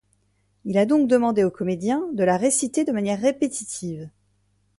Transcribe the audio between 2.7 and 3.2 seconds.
de manière